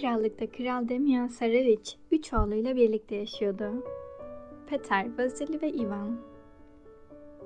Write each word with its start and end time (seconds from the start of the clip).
krallıkta 0.00 0.50
Kral 0.50 0.88
Demian 0.88 1.26
Sareviç 1.26 1.96
üç 2.10 2.32
oğluyla 2.32 2.76
birlikte 2.76 3.16
yaşıyordu. 3.16 3.84
Peter, 4.66 5.18
Vasily 5.18 5.62
ve 5.62 5.72
Ivan. 5.72 6.20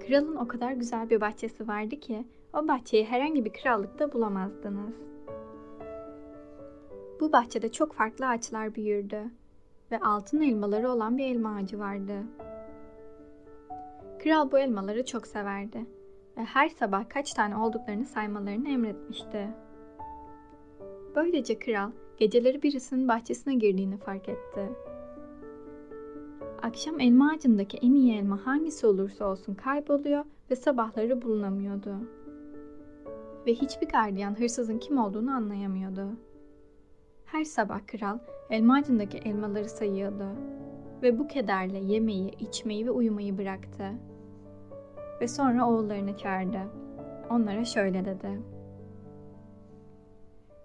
Kralın 0.06 0.36
o 0.36 0.48
kadar 0.48 0.72
güzel 0.72 1.10
bir 1.10 1.20
bahçesi 1.20 1.68
vardı 1.68 1.96
ki 1.96 2.24
o 2.54 2.68
bahçeyi 2.68 3.04
herhangi 3.04 3.44
bir 3.44 3.52
krallıkta 3.52 4.12
bulamazdınız. 4.12 4.94
Bu 7.20 7.32
bahçede 7.32 7.72
çok 7.72 7.92
farklı 7.92 8.26
ağaçlar 8.26 8.74
büyürdü 8.74 9.24
ve 9.90 9.98
altın 9.98 10.40
elmaları 10.40 10.90
olan 10.90 11.18
bir 11.18 11.24
elma 11.24 11.56
ağacı 11.56 11.78
vardı. 11.78 12.14
Kral 14.22 14.50
bu 14.50 14.58
elmaları 14.58 15.04
çok 15.04 15.26
severdi 15.26 15.86
ve 16.36 16.44
her 16.44 16.68
sabah 16.68 17.08
kaç 17.08 17.32
tane 17.32 17.56
olduklarını 17.56 18.04
saymalarını 18.04 18.68
emretmişti. 18.68 19.48
Böylece 21.16 21.58
kral 21.58 21.90
geceleri 22.16 22.62
birisinin 22.62 23.08
bahçesine 23.08 23.54
girdiğini 23.54 23.96
fark 23.96 24.28
etti. 24.28 24.68
Akşam 26.62 27.00
elma 27.00 27.32
ağacındaki 27.32 27.76
en 27.76 27.94
iyi 27.94 28.14
elma 28.18 28.46
hangisi 28.46 28.86
olursa 28.86 29.26
olsun 29.26 29.54
kayboluyor 29.54 30.24
ve 30.50 30.56
sabahları 30.56 31.22
bulunamıyordu. 31.22 31.96
Ve 33.46 33.54
hiçbir 33.54 33.88
gardiyan 33.88 34.38
hırsızın 34.38 34.78
kim 34.78 34.98
olduğunu 34.98 35.30
anlayamıyordu. 35.30 36.08
Her 37.24 37.44
sabah 37.44 37.86
kral 37.86 38.18
elma 38.50 38.74
ağacındaki 38.76 39.18
elmaları 39.18 39.68
sayıyordu 39.68 40.26
ve 41.02 41.18
bu 41.18 41.28
kederle 41.28 41.78
yemeği, 41.78 42.30
içmeyi 42.40 42.86
ve 42.86 42.90
uyumayı 42.90 43.38
bıraktı. 43.38 43.84
Ve 45.20 45.28
sonra 45.28 45.68
oğullarını 45.68 46.16
çağırdı. 46.16 46.60
Onlara 47.30 47.64
şöyle 47.64 48.04
dedi. 48.04 48.57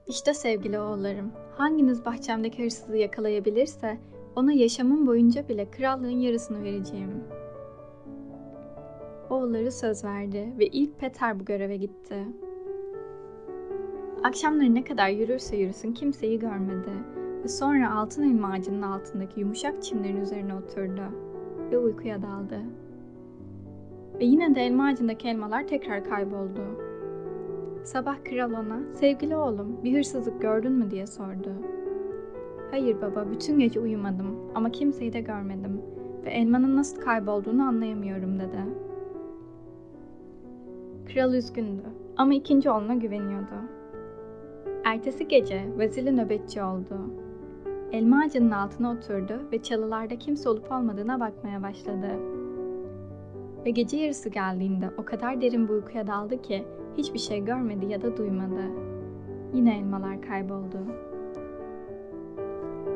İşte 0.07 0.33
sevgili 0.33 0.79
oğullarım, 0.79 1.31
hanginiz 1.57 2.05
bahçemdeki 2.05 2.63
hırsızı 2.63 2.97
yakalayabilirse 2.97 3.97
ona 4.35 4.53
yaşamım 4.53 5.07
boyunca 5.07 5.49
bile 5.49 5.71
krallığın 5.71 6.19
yarısını 6.19 6.63
vereceğim. 6.63 7.23
Oğulları 9.29 9.71
söz 9.71 10.03
verdi 10.03 10.53
ve 10.59 10.67
ilk 10.67 10.99
Peter 10.99 11.39
bu 11.39 11.45
göreve 11.45 11.77
gitti. 11.77 12.15
Akşamları 14.23 14.75
ne 14.75 14.83
kadar 14.83 15.09
yürürse 15.09 15.57
yürüsün 15.57 15.93
kimseyi 15.93 16.39
görmedi 16.39 16.91
ve 17.43 17.47
sonra 17.47 17.95
altın 17.95 18.23
elma 18.23 18.51
ağacının 18.51 18.81
altındaki 18.81 19.39
yumuşak 19.39 19.83
çimlerin 19.83 20.21
üzerine 20.21 20.55
oturdu 20.55 21.03
ve 21.71 21.77
uykuya 21.77 22.21
daldı. 22.21 22.59
Ve 24.19 24.25
yine 24.25 24.55
de 24.55 24.61
elma 24.61 24.85
ağacındaki 24.85 25.27
elmalar 25.27 25.67
tekrar 25.67 26.03
kayboldu. 26.03 26.92
Sabah 27.84 28.16
kral 28.23 28.52
ona, 28.52 28.80
sevgili 28.94 29.36
oğlum 29.36 29.84
bir 29.84 29.98
hırsızlık 29.98 30.42
gördün 30.42 30.72
mü 30.72 30.92
diye 30.92 31.08
sordu. 31.08 31.53
Hayır 32.72 33.02
baba, 33.02 33.26
bütün 33.31 33.59
gece 33.59 33.80
uyumadım 33.80 34.36
ama 34.56 34.72
kimseyi 34.72 35.14
de 35.14 35.22
görmedim 35.22 35.81
ve 36.26 36.30
elmanın 36.30 36.78
nasıl 36.78 37.02
kaybolduğunu 37.02 37.64
anlayamıyorum 37.64 38.39
dedi. 38.39 38.58
Kral 41.14 41.34
üzgündü 41.34 41.84
ama 42.17 42.34
ikinci 42.34 42.70
oğluna 42.70 42.95
güveniyordu. 42.95 43.56
Ertesi 44.84 45.28
gece 45.28 45.64
Vasili 45.78 46.17
nöbetçi 46.17 46.64
oldu. 46.64 46.98
Elma 47.92 48.22
ağacının 48.26 48.52
altına 48.52 48.92
oturdu 48.92 49.34
ve 49.52 49.61
çalılarda 49.61 50.16
kimse 50.16 50.50
olup 50.50 50.72
olmadığına 50.72 51.20
bakmaya 51.20 51.64
başladı. 51.64 52.08
Ve 53.66 53.69
gece 53.69 53.97
yarısı 53.97 54.30
geldiğinde 54.30 54.89
o 54.97 55.06
kadar 55.06 55.42
derin 55.42 55.67
bir 55.67 55.73
uykuya 55.73 56.08
daldı 56.08 56.42
ki 56.42 56.65
hiçbir 56.98 57.20
şey 57.20 57.45
görmedi 57.45 57.86
ya 57.86 58.02
da 58.02 58.17
duymadı. 58.17 58.61
Yine 59.54 59.77
elmalar 59.77 60.21
kayboldu. 60.21 60.77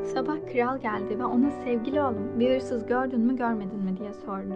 Sabah 0.02 0.36
kral 0.52 0.78
geldi 0.78 1.18
ve 1.18 1.24
ona 1.24 1.50
sevgili 1.50 2.02
oğlum 2.02 2.40
bir 2.40 2.54
hırsız 2.54 2.86
gördün 2.86 3.20
mü 3.20 3.36
görmedin 3.36 3.78
mi 3.78 3.96
diye 3.96 4.12
sordu. 4.12 4.54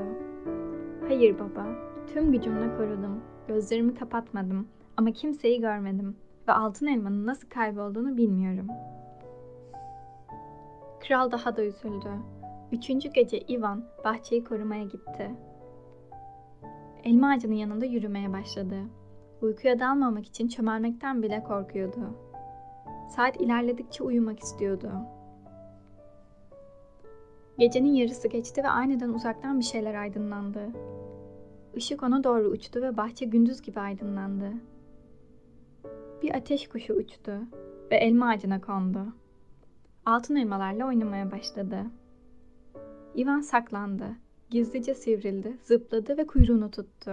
Hayır 1.09 1.39
baba, 1.39 1.67
tüm 2.13 2.33
gücümle 2.33 2.77
korudum. 2.77 3.21
Gözlerimi 3.49 3.95
kapatmadım 3.95 4.69
ama 4.97 5.11
kimseyi 5.11 5.61
görmedim 5.61 6.17
ve 6.49 6.53
altın 6.53 6.87
elmanın 6.87 7.27
nasıl 7.27 7.49
kaybolduğunu 7.49 8.17
bilmiyorum. 8.17 8.67
Kral 11.01 11.31
daha 11.31 11.57
da 11.57 11.65
üzüldü. 11.65 12.11
Üçüncü 12.73 13.09
gece 13.09 13.41
Ivan 13.41 13.85
bahçeyi 14.05 14.45
korumaya 14.45 14.85
gitti. 14.85 15.31
Elma 17.05 17.31
ağacının 17.31 17.55
yanında 17.55 17.85
yürümeye 17.85 18.33
başladı. 18.33 18.77
Uykuya 19.43 19.79
dalmamak 19.79 20.27
için 20.27 20.49
çömelmekten 20.49 21.23
bile 21.23 21.43
korkuyordu. 21.43 22.17
Saat 23.09 23.41
ilerledikçe 23.41 24.05
uyumak 24.05 24.41
istiyordu. 24.41 24.93
Gecenin 27.59 27.95
yarısı 27.95 28.29
geçti 28.29 28.63
ve 28.65 28.69
aniden 28.69 29.09
uzaktan 29.09 29.59
bir 29.59 29.65
şeyler 29.65 29.95
aydınlandı. 29.95 30.69
Işık 31.75 32.03
ona 32.03 32.25
doğru 32.25 32.49
uçtu 32.49 32.83
ve 32.83 32.97
bahçe 32.97 33.25
gündüz 33.27 33.63
gibi 33.63 33.81
aydınlandı. 33.81 34.53
Bir 36.23 36.35
ateş 36.35 36.69
kuşu 36.69 36.95
uçtu 36.95 37.33
ve 37.91 37.97
elma 37.97 38.29
ağacına 38.29 38.61
kondu. 38.61 39.07
Altın 40.07 40.37
elmalarla 40.37 40.87
oynamaya 40.87 41.31
başladı. 41.31 41.87
Ivan 43.17 43.41
saklandı. 43.41 44.17
Gizlice 44.53 44.95
sivrildi, 44.95 45.57
zıpladı 45.63 46.19
ve 46.19 46.27
kuyruğunu 46.27 46.71
tuttu. 46.71 47.13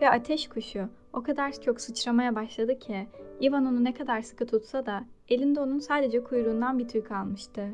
Ve 0.00 0.10
ateş 0.10 0.48
kuşu 0.48 0.88
o 1.12 1.22
kadar 1.22 1.60
çok 1.60 1.80
sıçramaya 1.80 2.34
başladı 2.34 2.78
ki 2.78 3.06
Ivan 3.42 3.66
onu 3.66 3.84
ne 3.84 3.94
kadar 3.94 4.22
sıkı 4.22 4.46
tutsa 4.46 4.86
da 4.86 5.04
elinde 5.28 5.60
onun 5.60 5.78
sadece 5.78 6.24
kuyruğundan 6.24 6.78
bir 6.78 6.88
tüy 6.88 7.02
kalmıştı. 7.02 7.68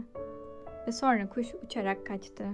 Ve 0.86 0.92
sonra 0.92 1.28
kuş 1.28 1.46
uçarak 1.64 2.06
kaçtı. 2.06 2.44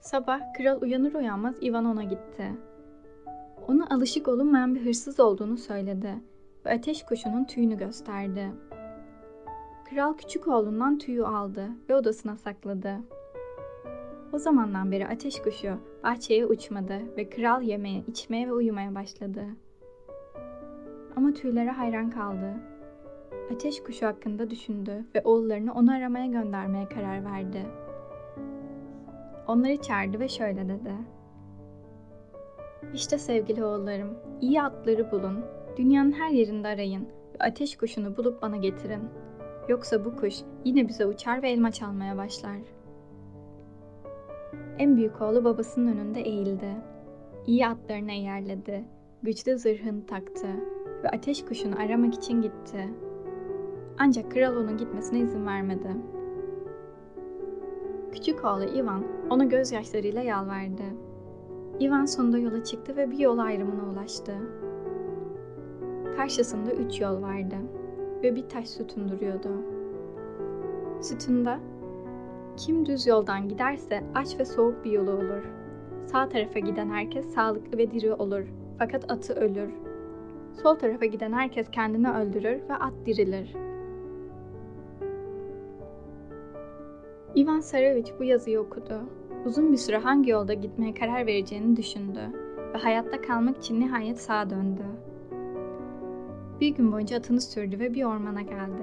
Sabah 0.00 0.40
kral 0.56 0.80
uyanır 0.82 1.14
uyanmaz 1.14 1.54
Ivan 1.62 1.84
ona 1.84 2.02
gitti. 2.02 2.52
Ona 3.68 3.86
alışık 3.90 4.28
olunmayan 4.28 4.74
bir 4.74 4.86
hırsız 4.86 5.20
olduğunu 5.20 5.56
söyledi 5.56 6.14
ve 6.64 6.70
ateş 6.70 7.02
kuşunun 7.02 7.44
tüyünü 7.44 7.78
gösterdi. 7.78 8.52
Kral 9.90 10.16
küçük 10.16 10.48
oğlundan 10.48 10.98
tüyü 10.98 11.26
aldı 11.26 11.68
ve 11.88 11.96
odasına 11.96 12.36
sakladı. 12.36 12.98
O 14.32 14.38
zamandan 14.38 14.92
beri 14.92 15.08
ateş 15.08 15.42
kuşu 15.42 15.78
bahçeye 16.04 16.46
uçmadı 16.46 17.16
ve 17.16 17.28
kral 17.30 17.62
yemeye, 17.62 18.04
içmeye 18.06 18.46
ve 18.46 18.52
uyumaya 18.52 18.94
başladı. 18.94 19.44
Ama 21.16 21.32
tüylere 21.32 21.70
hayran 21.70 22.10
kaldı. 22.10 22.54
Ateş 23.54 23.82
kuşu 23.82 24.06
hakkında 24.06 24.50
düşündü 24.50 25.04
ve 25.14 25.20
oğullarını 25.24 25.74
onu 25.74 25.92
aramaya 25.92 26.26
göndermeye 26.26 26.88
karar 26.88 27.24
verdi. 27.24 27.66
Onları 29.46 29.76
çağırdı 29.76 30.20
ve 30.20 30.28
şöyle 30.28 30.68
dedi. 30.68 30.92
İşte 32.94 33.18
sevgili 33.18 33.64
oğullarım, 33.64 34.18
iyi 34.40 34.62
atları 34.62 35.10
bulun, 35.10 35.44
dünyanın 35.76 36.12
her 36.12 36.30
yerinde 36.30 36.68
arayın 36.68 37.02
ve 37.34 37.44
ateş 37.44 37.76
kuşunu 37.76 38.16
bulup 38.16 38.42
bana 38.42 38.56
getirin. 38.56 39.02
Yoksa 39.68 40.04
bu 40.04 40.16
kuş 40.16 40.34
yine 40.64 40.88
bize 40.88 41.06
uçar 41.06 41.42
ve 41.42 41.50
elma 41.50 41.72
çalmaya 41.72 42.16
başlar. 42.16 42.75
En 44.78 44.96
büyük 44.96 45.22
oğlu 45.22 45.44
babasının 45.44 45.96
önünde 45.96 46.20
eğildi. 46.20 46.70
İyi 47.46 47.66
atlarını 47.66 48.12
eğerledi, 48.12 48.84
güçlü 49.22 49.58
zırhını 49.58 50.06
taktı 50.06 50.46
ve 51.04 51.08
ateş 51.08 51.44
kuşunu 51.44 51.74
aramak 51.80 52.14
için 52.14 52.42
gitti. 52.42 52.88
Ancak 53.98 54.30
kral 54.30 54.56
onun 54.56 54.76
gitmesine 54.76 55.18
izin 55.18 55.46
vermedi. 55.46 55.88
Küçük 58.12 58.44
oğlu 58.44 58.64
Ivan 58.64 59.04
ona 59.30 59.44
gözyaşlarıyla 59.44 60.22
yalvardı. 60.22 60.82
Ivan 61.80 62.04
sonunda 62.04 62.38
yola 62.38 62.64
çıktı 62.64 62.96
ve 62.96 63.10
bir 63.10 63.18
yol 63.18 63.38
ayrımına 63.38 63.90
ulaştı. 63.92 64.32
Karşısında 66.16 66.72
üç 66.72 67.00
yol 67.00 67.22
vardı 67.22 67.56
ve 68.22 68.36
bir 68.36 68.48
taş 68.48 68.68
sütun 68.68 69.08
duruyordu. 69.08 69.48
Sütunda 71.00 71.58
kim 72.56 72.86
düz 72.86 73.06
yoldan 73.06 73.48
giderse 73.48 74.04
aç 74.14 74.38
ve 74.38 74.44
soğuk 74.44 74.84
bir 74.84 74.90
yolu 74.90 75.10
olur. 75.10 75.44
Sağ 76.06 76.28
tarafa 76.28 76.58
giden 76.58 76.90
herkes 76.90 77.34
sağlıklı 77.34 77.78
ve 77.78 77.90
diri 77.90 78.14
olur 78.14 78.42
fakat 78.78 79.10
atı 79.10 79.34
ölür. 79.34 79.70
Sol 80.62 80.74
tarafa 80.74 81.04
giden 81.04 81.32
herkes 81.32 81.70
kendini 81.70 82.10
öldürür 82.10 82.60
ve 82.68 82.74
at 82.74 82.92
dirilir. 83.06 83.54
Ivan 87.36 87.60
Sarevich 87.60 88.12
bu 88.18 88.24
yazıyı 88.24 88.60
okudu. 88.60 89.00
Uzun 89.46 89.72
bir 89.72 89.76
süre 89.76 89.96
hangi 89.96 90.30
yolda 90.30 90.54
gitmeye 90.54 90.94
karar 90.94 91.26
vereceğini 91.26 91.76
düşündü 91.76 92.20
ve 92.74 92.78
hayatta 92.78 93.20
kalmak 93.20 93.58
için 93.58 93.80
nihayet 93.80 94.20
sağa 94.20 94.50
döndü. 94.50 94.82
Bir 96.60 96.68
gün 96.68 96.92
boyunca 96.92 97.16
atını 97.16 97.40
sürdü 97.40 97.78
ve 97.78 97.94
bir 97.94 98.04
ormana 98.04 98.42
geldi. 98.42 98.82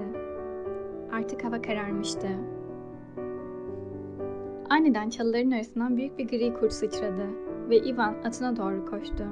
Artık 1.12 1.44
hava 1.44 1.62
kararmıştı. 1.62 2.28
Aniden 4.70 5.10
çalıların 5.10 5.50
arasından 5.50 5.96
büyük 5.96 6.18
bir 6.18 6.28
gri 6.28 6.54
kurt 6.54 6.72
sıçradı 6.72 7.28
ve 7.70 7.78
Ivan 7.78 8.14
atına 8.24 8.56
doğru 8.56 8.86
koştu. 8.86 9.26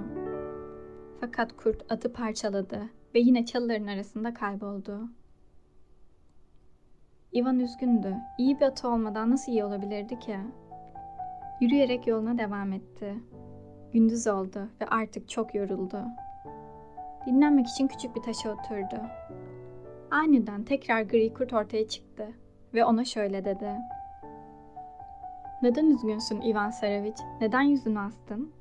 Fakat 1.20 1.56
kurt 1.56 1.92
atı 1.92 2.12
parçaladı 2.12 2.82
ve 3.14 3.18
yine 3.18 3.46
çalıların 3.46 3.86
arasında 3.86 4.34
kayboldu. 4.34 5.08
Ivan 7.34 7.60
üzgündü. 7.60 8.16
İyi 8.38 8.60
bir 8.60 8.64
atı 8.64 8.88
olmadan 8.88 9.30
nasıl 9.30 9.52
iyi 9.52 9.64
olabilirdi 9.64 10.18
ki? 10.18 10.36
Yürüyerek 11.60 12.06
yoluna 12.06 12.38
devam 12.38 12.72
etti. 12.72 13.14
Gündüz 13.92 14.26
oldu 14.26 14.68
ve 14.80 14.86
artık 14.86 15.28
çok 15.28 15.54
yoruldu. 15.54 16.04
Dinlenmek 17.26 17.66
için 17.66 17.88
küçük 17.88 18.16
bir 18.16 18.22
taşa 18.22 18.50
oturdu. 18.50 19.02
Aniden 20.10 20.64
tekrar 20.64 21.02
gri 21.02 21.34
kurt 21.34 21.52
ortaya 21.52 21.88
çıktı 21.88 22.28
ve 22.74 22.84
ona 22.84 23.04
şöyle 23.04 23.44
dedi. 23.44 23.70
Neden 25.62 25.86
üzgünsün 25.86 26.40
Ivan 26.40 26.70
Saroviç? 26.70 27.16
Neden 27.40 27.62
yüzünü 27.62 27.98
astın? 27.98 28.52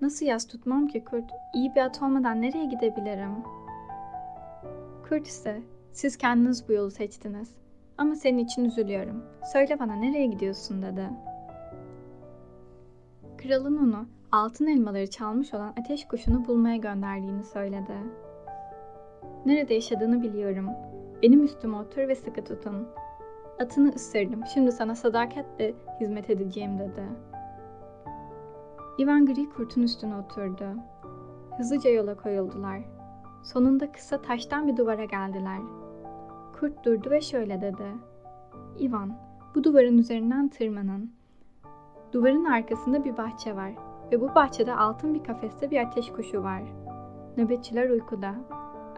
Nasıl 0.00 0.26
yaz 0.26 0.46
tutmam 0.46 0.86
ki 0.86 1.04
kurt? 1.04 1.30
İyi 1.54 1.74
bir 1.74 1.80
at 1.80 2.02
olmadan 2.02 2.42
nereye 2.42 2.64
gidebilirim? 2.64 3.32
Kurt 5.08 5.26
ise 5.26 5.62
siz 5.92 6.16
kendiniz 6.16 6.68
bu 6.68 6.72
yolu 6.72 6.90
seçtiniz. 6.90 7.54
Ama 7.98 8.14
senin 8.14 8.38
için 8.38 8.64
üzülüyorum. 8.64 9.24
Söyle 9.52 9.78
bana 9.80 9.94
nereye 9.94 10.26
gidiyorsun 10.26 10.82
dedi. 10.82 11.10
Kralın 13.36 13.76
onu 13.76 14.06
altın 14.32 14.66
elmaları 14.66 15.10
çalmış 15.10 15.54
olan 15.54 15.74
ateş 15.80 16.08
kuşunu 16.08 16.46
bulmaya 16.46 16.76
gönderdiğini 16.76 17.44
söyledi. 17.44 17.96
Nerede 19.46 19.74
yaşadığını 19.74 20.22
biliyorum. 20.22 20.70
Benim 21.22 21.44
üstüme 21.44 21.76
otur 21.76 22.08
ve 22.08 22.14
sıkı 22.14 22.44
tutun. 22.44 22.88
Atını 23.60 23.92
ısırdım. 23.94 24.40
Şimdi 24.54 24.72
sana 24.72 24.94
sadakatle 24.94 25.74
hizmet 26.00 26.30
edeceğim 26.30 26.78
dedi. 26.78 27.02
Ivan 28.98 29.26
gri 29.26 29.48
kurtun 29.48 29.82
üstüne 29.82 30.16
oturdu. 30.16 30.64
Hızlıca 31.56 31.90
yola 31.90 32.16
koyuldular. 32.16 32.80
Sonunda 33.42 33.92
kısa 33.92 34.22
taştan 34.22 34.68
bir 34.68 34.76
duvara 34.76 35.04
geldiler. 35.04 35.58
Kurt 36.60 36.84
durdu 36.84 37.10
ve 37.10 37.20
şöyle 37.20 37.60
dedi. 37.60 37.86
Ivan, 38.80 39.12
bu 39.54 39.64
duvarın 39.64 39.98
üzerinden 39.98 40.48
tırmanın. 40.48 41.12
Duvarın 42.12 42.44
arkasında 42.44 43.04
bir 43.04 43.16
bahçe 43.16 43.56
var 43.56 43.72
ve 44.12 44.20
bu 44.20 44.34
bahçede 44.34 44.74
altın 44.74 45.14
bir 45.14 45.24
kafeste 45.24 45.70
bir 45.70 45.80
ateş 45.86 46.12
kuşu 46.12 46.42
var. 46.42 46.62
Nöbetçiler 47.36 47.90
uykuda. 47.90 48.34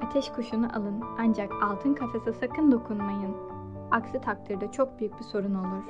Ateş 0.01 0.29
kuşunu 0.29 0.77
alın 0.77 1.03
ancak 1.19 1.53
altın 1.63 1.95
kafese 1.95 2.33
sakın 2.33 2.73
dokunmayın. 2.73 3.58
Aksi 3.91 4.21
takdirde 4.21 4.73
çok 4.73 5.01
büyük 5.01 5.19
bir 5.19 5.25
sorun 5.25 5.55
olur. 5.55 5.85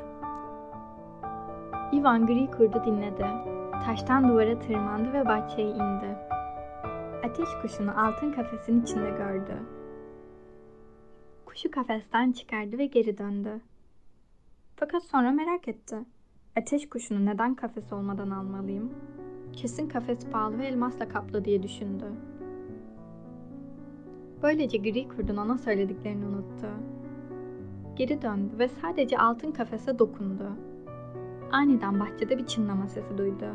Ivan 1.93 2.27
gri 2.27 2.51
kurdu 2.51 2.83
dinledi. 2.85 3.27
Taştan 3.85 4.29
duvara 4.29 4.59
tırmandı 4.59 5.13
ve 5.13 5.27
bahçeye 5.27 5.69
indi. 5.69 6.17
Ateş 7.25 7.49
kuşunu 7.63 8.07
altın 8.07 8.33
kafesin 8.33 8.83
içinde 8.83 9.11
gördü. 9.11 9.63
Kuşu 11.47 11.71
kafesten 11.71 12.33
çıkardı 12.33 12.79
ve 12.79 12.87
geri 12.87 13.19
döndü. 13.19 13.61
Fakat 14.77 15.03
sonra 15.03 15.33
merak 15.33 15.69
etti. 15.69 15.97
Ateş 16.57 16.89
kuşunu 16.89 17.27
neden 17.27 17.55
kafes 17.55 17.93
olmadan 17.93 18.31
almalıyım? 18.31 18.93
Kesin 19.53 19.89
kafes 19.89 20.31
pahalı 20.31 20.59
ve 20.59 20.67
elmasla 20.67 21.09
kaplı 21.09 21.45
diye 21.45 21.63
düşündü. 21.63 22.05
Böylece 24.43 24.79
gri 24.79 25.09
kurdun 25.09 25.37
ona 25.37 25.59
söylediklerini 25.59 26.27
unuttu. 26.27 26.67
Geri 27.99 28.23
döndü 28.23 28.59
ve 28.59 28.69
sadece 28.69 29.19
altın 29.19 29.53
kafese 29.53 29.99
dokundu. 29.99 30.53
Aniden 31.53 32.01
bahçede 32.01 32.39
bir 32.39 32.47
çınlama 32.47 32.89
sesi 32.89 33.19
duydu. 33.19 33.47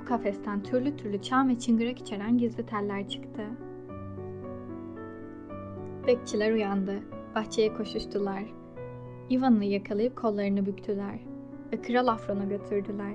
Bu 0.00 0.04
kafesten 0.04 0.62
türlü 0.62 0.96
türlü 0.96 1.22
çam 1.22 1.48
ve 1.48 1.58
çıngırak 1.58 1.98
içeren 1.98 2.38
gizli 2.38 2.66
teller 2.66 3.08
çıktı. 3.08 3.42
Bekçiler 6.06 6.52
uyandı. 6.52 6.98
Bahçeye 7.34 7.74
koşuştular. 7.74 8.42
Ivan'ı 9.30 9.64
yakalayıp 9.64 10.16
kollarını 10.16 10.66
büktüler 10.66 11.18
ve 11.72 11.82
Kral 11.82 12.06
Afron'a 12.06 12.44
götürdüler. 12.44 13.14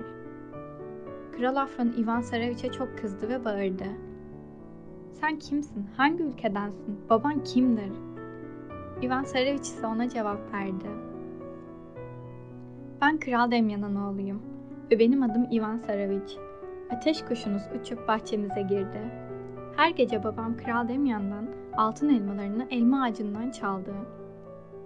Kral 1.36 1.56
Afron 1.56 1.92
Ivan 1.98 2.20
Sareviç'e 2.20 2.72
çok 2.72 2.98
kızdı 2.98 3.28
ve 3.28 3.44
bağırdı. 3.44 3.86
Sen 5.12 5.38
kimsin? 5.38 5.86
Hangi 5.96 6.22
ülkedensin? 6.22 7.00
Baban 7.10 7.44
kimdir? 7.44 8.11
Ivan 9.02 9.24
Sareviç 9.24 9.60
ise 9.60 9.86
ona 9.86 10.08
cevap 10.08 10.54
verdi. 10.54 10.88
Ben 13.00 13.18
Kral 13.18 13.50
Demyan'ın 13.50 13.96
oğluyum 13.96 14.42
ve 14.90 14.98
benim 14.98 15.22
adım 15.22 15.46
Ivan 15.52 15.78
Sareviç. 15.78 16.36
Ateş 16.90 17.22
kuşunuz 17.22 17.62
uçup 17.80 18.08
bahçemize 18.08 18.62
girdi. 18.62 19.00
Her 19.76 19.90
gece 19.90 20.24
babam 20.24 20.56
Kral 20.56 20.88
Demyan'dan 20.88 21.46
altın 21.76 22.08
elmalarını 22.08 22.66
elma 22.70 23.02
ağacından 23.02 23.50
çaldı. 23.50 23.94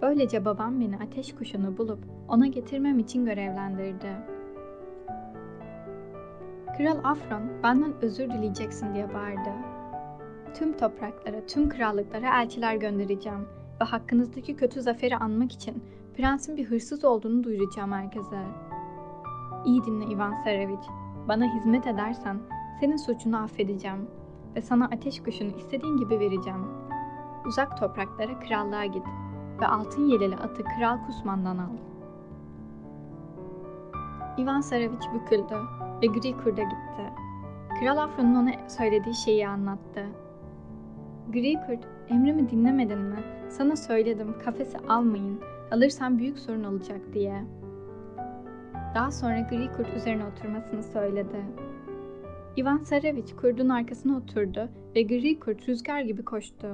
Böylece 0.02 0.44
babam 0.44 0.80
beni 0.80 0.96
ateş 0.96 1.34
kuşunu 1.34 1.78
bulup 1.78 1.98
ona 2.28 2.46
getirmem 2.46 2.98
için 2.98 3.24
görevlendirdi. 3.24 4.16
Kral 6.76 6.98
Afron 7.04 7.42
benden 7.62 7.92
özür 8.02 8.30
dileyeceksin 8.30 8.94
diye 8.94 9.14
bağırdı. 9.14 9.50
Tüm 10.54 10.72
topraklara, 10.72 11.46
tüm 11.46 11.68
krallıklara 11.68 12.42
elçiler 12.42 12.74
göndereceğim 12.74 13.48
ve 13.80 13.84
hakkınızdaki 13.84 14.56
kötü 14.56 14.82
zaferi 14.82 15.16
anmak 15.16 15.52
için 15.52 15.82
prensin 16.16 16.56
bir 16.56 16.64
hırsız 16.64 17.04
olduğunu 17.04 17.44
duyuracağım 17.44 17.92
herkese. 17.92 18.42
İyi 19.64 19.84
dinle 19.84 20.04
Ivan 20.04 20.34
Sareviç. 20.44 20.84
Bana 21.28 21.54
hizmet 21.54 21.86
edersen 21.86 22.38
senin 22.80 22.96
suçunu 22.96 23.36
affedeceğim 23.42 24.10
ve 24.56 24.62
sana 24.62 24.84
ateş 24.84 25.22
kuşunu 25.22 25.56
istediğin 25.56 25.96
gibi 25.96 26.20
vereceğim. 26.20 26.66
Uzak 27.46 27.78
topraklara 27.78 28.38
krallığa 28.38 28.84
git 28.84 29.04
ve 29.60 29.66
altın 29.66 30.06
yeleli 30.06 30.36
atı 30.36 30.64
Kral 30.64 31.06
Kusman'dan 31.06 31.58
al. 31.58 31.76
Ivan 34.38 34.60
Sareviç 34.60 35.02
büküldü 35.14 35.54
ve 36.02 36.06
Gri 36.06 36.32
Kurt'a 36.32 36.62
gitti. 36.62 37.12
Kral 37.80 37.96
Afron'un 37.96 38.34
ona 38.34 38.68
söylediği 38.68 39.14
şeyi 39.14 39.48
anlattı. 39.48 40.06
Gri 41.32 41.54
Kurt, 41.66 41.88
emrimi 42.08 42.50
dinlemedin 42.50 42.98
mi? 42.98 43.35
Sana 43.48 43.76
söyledim, 43.76 44.38
kafesi 44.44 44.78
almayın. 44.78 45.40
Alırsan 45.70 46.18
büyük 46.18 46.38
sorun 46.38 46.64
olacak 46.64 47.00
diye. 47.12 47.44
Daha 48.94 49.10
sonra 49.10 49.40
Gri 49.40 49.72
Kurt 49.76 49.96
üzerine 49.96 50.24
oturmasını 50.26 50.82
söyledi. 50.82 51.44
Ivan 52.58 52.78
Sareviç 52.78 53.34
kurdun 53.36 53.68
arkasına 53.68 54.16
oturdu 54.16 54.68
ve 54.94 55.02
Gri 55.02 55.40
Kurt 55.40 55.68
rüzgar 55.68 56.00
gibi 56.00 56.24
koştu. 56.24 56.68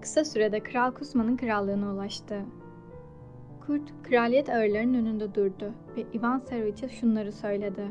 Kısa 0.00 0.24
sürede 0.24 0.60
Kral 0.62 0.90
Kusma'nın 0.92 1.36
krallığına 1.36 1.92
ulaştı. 1.92 2.44
Kurt, 3.66 3.92
kraliyet 4.02 4.48
ağırlarının 4.48 4.94
önünde 4.94 5.34
durdu 5.34 5.72
ve 5.96 6.04
Ivan 6.14 6.38
Saroviç'e 6.38 6.88
şunları 6.88 7.32
söyledi. 7.32 7.86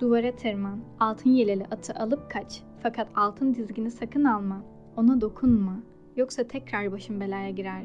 Duvara 0.00 0.36
tırman, 0.36 0.80
altın 1.00 1.30
yeleli 1.30 1.64
atı 1.64 1.94
alıp 1.94 2.30
kaç. 2.30 2.62
Fakat 2.82 3.08
altın 3.16 3.54
dizgini 3.54 3.90
sakın 3.90 4.24
alma, 4.24 4.62
ona 4.96 5.20
dokunma. 5.20 5.76
Yoksa 6.16 6.44
tekrar 6.44 6.92
başın 6.92 7.20
belaya 7.20 7.50
girer. 7.50 7.84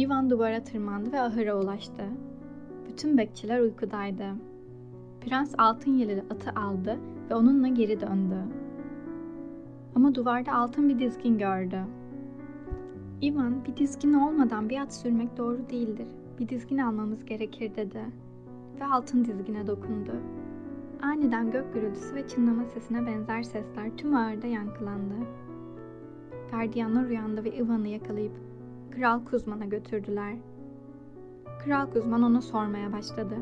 Ivan 0.00 0.30
duvara 0.30 0.64
tırmandı 0.64 1.12
ve 1.12 1.20
ahıra 1.20 1.56
ulaştı. 1.56 2.04
Bütün 2.88 3.18
bekçiler 3.18 3.60
uykudaydı. 3.60 4.24
Prens 5.20 5.54
altın 5.58 5.90
yeleli 5.90 6.22
atı 6.30 6.60
aldı 6.60 6.98
ve 7.30 7.34
onunla 7.34 7.68
geri 7.68 8.00
döndü. 8.00 8.36
Ama 9.94 10.14
duvarda 10.14 10.52
altın 10.52 10.88
bir 10.88 10.98
dizgin 10.98 11.38
gördü. 11.38 11.80
Ivan, 13.22 13.64
bir 13.64 13.76
dizgin 13.76 14.12
olmadan 14.12 14.68
bir 14.68 14.80
at 14.80 14.94
sürmek 14.94 15.36
doğru 15.36 15.70
değildir. 15.70 16.08
Bir 16.38 16.48
dizgin 16.48 16.78
almamız 16.78 17.24
gerekir 17.24 17.76
dedi. 17.76 18.00
Ve 18.80 18.84
altın 18.84 19.24
dizgine 19.24 19.66
dokundu. 19.66 20.12
Aniden 21.02 21.50
gök 21.50 21.74
gürültüsü 21.74 22.14
ve 22.14 22.28
çınlama 22.28 22.64
sesine 22.64 23.06
benzer 23.06 23.42
sesler 23.42 23.96
tüm 23.96 24.16
ağırda 24.16 24.46
yankılandı. 24.46 25.14
Gardiyanlar 26.50 27.04
uyandı 27.04 27.44
ve 27.44 27.56
Ivan'ı 27.56 27.88
yakalayıp 27.88 28.32
Kral 28.90 29.24
Kuzman'a 29.24 29.64
götürdüler. 29.64 30.34
Kral 31.64 31.86
Kuzman 31.86 32.22
ona 32.22 32.40
sormaya 32.40 32.92
başladı. 32.92 33.34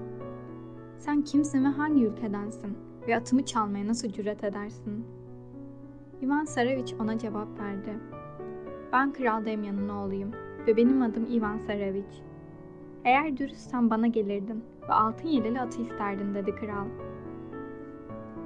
Sen 0.99 1.23
kimsin 1.23 1.65
ve 1.65 1.69
hangi 1.69 2.05
ülkedensin? 2.05 2.79
Ve 3.09 3.17
atımı 3.17 3.45
çalmaya 3.45 3.87
nasıl 3.87 4.09
cüret 4.09 4.45
edersin? 4.45 5.07
Ivan 6.23 6.45
Sareviç 6.45 6.95
ona 7.01 7.19
cevap 7.19 7.61
verdi. 7.61 7.99
Ben 8.93 9.13
Kral 9.13 9.45
Demyan'ın 9.45 9.89
oğluyum 9.89 10.31
ve 10.67 10.77
benim 10.77 11.03
adım 11.03 11.27
Ivan 11.31 11.59
Sareviç. 11.59 12.23
Eğer 13.05 13.37
dürüstsen 13.37 13.91
bana 13.91 14.07
gelirdin 14.07 14.65
ve 14.89 14.93
altın 14.93 15.29
yeleli 15.29 15.61
atı 15.61 15.83
isterdin 15.83 16.35
dedi 16.35 16.55
kral. 16.55 16.87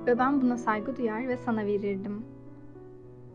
Ve 0.06 0.18
ben 0.18 0.42
buna 0.42 0.56
saygı 0.56 0.96
duyar 0.96 1.28
ve 1.28 1.36
sana 1.36 1.66
verirdim. 1.66 2.24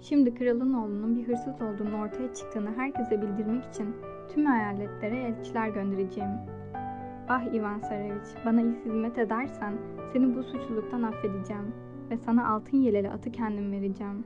Şimdi 0.02 0.36
kralın 0.36 0.74
oğlunun 0.74 1.16
bir 1.16 1.28
hırsız 1.28 1.62
olduğunu 1.62 2.02
ortaya 2.02 2.34
çıktığını 2.34 2.70
herkese 2.78 3.22
bildirmek 3.22 3.66
için 3.66 3.96
tüm 4.34 4.48
eyaletlere 4.48 5.18
elçiler 5.18 5.68
göndereceğim. 5.68 6.32
Ah 7.30 7.54
Ivan 7.54 7.80
Sareviç, 7.80 8.28
bana 8.46 8.62
iyi 8.62 8.76
hizmet 8.86 9.18
edersen 9.18 9.74
seni 10.14 10.36
bu 10.36 10.44
suçluluktan 10.44 11.04
affedeceğim 11.04 11.74
ve 12.10 12.18
sana 12.18 12.50
altın 12.50 12.78
yeleli 12.78 13.12
atı 13.12 13.32
kendim 13.32 13.72
vereceğim. 13.72 14.24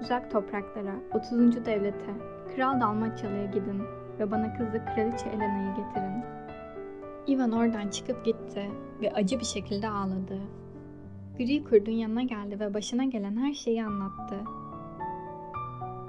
Uzak 0.00 0.30
topraklara, 0.30 0.94
30. 1.14 1.64
devlete, 1.66 2.10
Kral 2.54 2.80
Dalmaçyalı'ya 2.80 3.46
gidin 3.46 3.82
ve 4.18 4.30
bana 4.30 4.54
kızı 4.54 4.84
Kraliçe 4.84 5.28
Elena'yı 5.28 5.74
getirin. 5.76 6.24
Ivan 7.28 7.52
oradan 7.52 7.88
çıkıp 7.88 8.24
gitti 8.24 8.70
ve 9.02 9.12
acı 9.12 9.40
bir 9.40 9.44
şekilde 9.44 9.88
ağladı. 9.88 10.38
Gri 11.40 11.64
kurdun 11.64 11.92
yanına 11.92 12.22
geldi 12.22 12.60
ve 12.60 12.74
başına 12.74 13.04
gelen 13.04 13.36
her 13.36 13.54
şeyi 13.54 13.84
anlattı. 13.84 14.36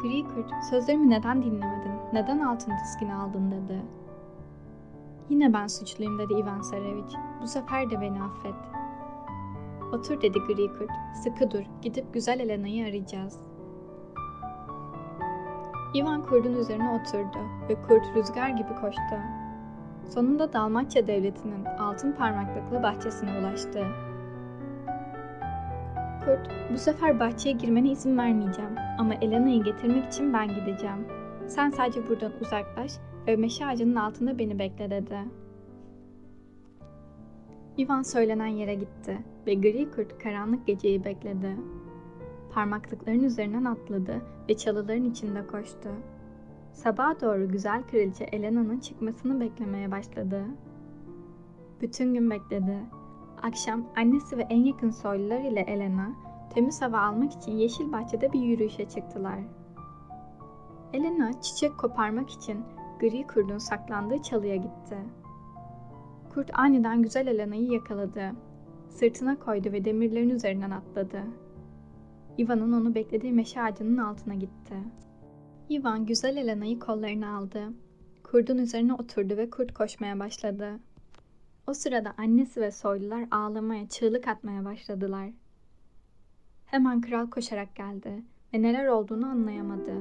Gri 0.02 0.24
kurt, 0.24 0.52
sözlerimi 0.70 1.10
neden 1.10 1.44
dinlemedin, 1.44 1.92
neden 2.14 2.40
altın 2.40 2.74
diskini 2.84 3.14
aldın 3.14 3.52
dedi. 3.52 3.82
Yine 5.30 5.54
ben 5.54 5.68
suçluyum 5.68 6.20
dedi 6.20 6.34
Ivan 6.34 6.62
Sareviç. 6.62 7.16
Bu 7.42 7.48
sefer 7.48 7.90
de 7.90 8.02
beni 8.02 8.24
affet. 8.24 8.54
Otur 9.94 10.22
dedi 10.22 10.40
gri 10.40 10.68
kurt. 10.68 10.92
Sıkı 11.24 11.52
dur. 11.52 11.64
Gidip 11.82 12.14
güzel 12.14 12.40
Elena'yı 12.40 12.86
arayacağız. 12.86 13.40
Ivan 15.96 16.26
kurdun 16.26 16.54
üzerine 16.54 16.90
oturdu 16.90 17.40
ve 17.70 17.82
kurt 17.82 18.16
rüzgar 18.16 18.50
gibi 18.50 18.76
koştu. 18.82 19.16
Sonunda 20.10 20.54
Dalmaçya 20.54 21.08
devletinin 21.08 21.66
altın 21.66 22.12
parmaklıklı 22.12 22.84
bahçesine 22.84 23.40
ulaştı. 23.40 24.11
Kurt, 26.26 26.50
bu 26.74 26.78
sefer 26.78 27.20
bahçeye 27.20 27.56
girmene 27.56 27.92
izin 27.92 28.18
vermeyeceğim 28.18 28.72
ama 28.98 29.14
Elena'yı 29.14 29.64
getirmek 29.64 30.06
için 30.06 30.34
ben 30.34 30.48
gideceğim. 30.48 31.08
Sen 31.48 31.70
sadece 31.70 32.10
buradan 32.10 32.32
uzaklaş 32.42 32.92
ve 33.28 33.36
meşe 33.36 33.66
ağacının 33.66 33.96
altında 33.96 34.40
beni 34.40 34.60
bekle 34.60 34.90
dedi. 34.90 35.18
Ivan 37.78 38.02
söylenen 38.02 38.48
yere 38.48 38.74
gitti 38.76 39.18
ve 39.48 39.54
gri 39.54 39.92
kurt 39.92 40.24
karanlık 40.24 40.68
geceyi 40.68 41.04
bekledi. 41.06 41.58
Parmaklıkların 42.54 43.24
üzerinden 43.24 43.66
atladı 43.66 44.22
ve 44.50 44.58
çalıların 44.58 45.04
içinde 45.04 45.48
koştu. 45.48 45.90
Sabaha 46.74 47.22
doğru 47.22 47.50
güzel 47.50 47.84
kraliçe 47.84 48.24
Elena'nın 48.24 48.80
çıkmasını 48.80 49.40
beklemeye 49.40 49.92
başladı. 49.92 50.44
Bütün 51.82 52.14
gün 52.14 52.30
bekledi. 52.30 52.78
Akşam 53.44 53.86
annesi 53.96 54.38
ve 54.38 54.42
en 54.42 54.64
yakın 54.64 54.90
soylular 54.90 55.40
ile 55.40 55.60
Elena 55.60 56.12
temiz 56.54 56.82
hava 56.82 57.00
almak 57.00 57.34
için 57.34 57.52
yeşil 57.52 57.92
bahçede 57.92 58.34
bir 58.34 58.42
yürüyüşe 58.42 58.90
çıktılar. 58.90 59.40
Elena 60.94 61.42
çiçek 61.42 61.78
koparmak 61.78 62.30
için 62.30 62.64
gri 63.00 63.28
kurdun 63.28 63.58
saklandığı 63.58 64.22
çalıya 64.22 64.56
gitti. 64.56 64.98
Kurt 66.34 66.60
aniden 66.60 67.02
güzel 67.02 67.28
Elena'yı 67.28 67.72
yakaladı. 67.72 68.32
Sırtına 68.90 69.40
koydu 69.40 69.72
ve 69.72 69.86
demirlerin 69.86 70.30
üzerinden 70.30 70.72
atladı. 70.72 71.22
Ivan'ın 72.40 72.74
onu 72.74 72.96
beklediği 72.96 73.34
meşe 73.34 73.62
ağacının 73.62 73.98
altına 73.98 74.34
gitti. 74.34 74.76
Ivan 75.70 76.06
güzel 76.06 76.38
Elena'yı 76.38 76.80
kollarına 76.80 77.38
aldı. 77.38 77.74
Kurdun 78.24 78.58
üzerine 78.58 78.94
oturdu 78.94 79.38
ve 79.38 79.50
kurt 79.50 79.74
koşmaya 79.74 80.20
başladı. 80.20 80.80
O 81.68 81.74
sırada 81.74 82.14
annesi 82.18 82.62
ve 82.62 82.72
soylular 82.72 83.28
ağlamaya, 83.32 83.88
çığlık 83.88 84.28
atmaya 84.28 84.66
başladılar. 84.66 85.30
Hemen 86.66 87.02
kral 87.02 87.30
koşarak 87.30 87.76
geldi 87.76 88.24
ve 88.54 88.62
neler 88.62 88.88
olduğunu 88.88 89.26
anlayamadı. 89.26 89.94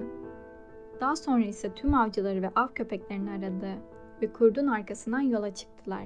Daha 1.01 1.17
sonra 1.17 1.45
ise 1.45 1.75
tüm 1.75 1.95
avcıları 1.95 2.43
ve 2.43 2.51
av 2.57 2.69
köpeklerini 2.69 3.31
aradı 3.31 3.79
ve 4.23 4.33
kurdun 4.33 4.67
arkasından 4.67 5.21
yola 5.21 5.55
çıktılar. 5.55 6.05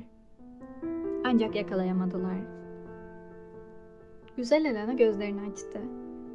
Ancak 1.24 1.56
yakalayamadılar. 1.56 2.38
Güzel 4.36 4.64
Elena 4.64 4.92
gözlerini 4.92 5.50
açtı 5.50 5.80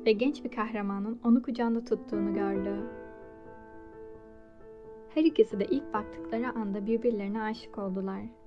ve 0.05 0.11
genç 0.11 0.43
bir 0.43 0.51
kahramanın 0.51 1.19
onu 1.23 1.41
kucağında 1.43 1.85
tuttuğunu 1.85 2.33
gördü. 2.33 2.75
Her 5.13 5.23
ikisi 5.23 5.59
de 5.59 5.65
ilk 5.65 5.93
baktıkları 5.93 6.49
anda 6.49 6.85
birbirlerine 6.85 7.41
aşık 7.41 7.77
oldular. 7.77 8.38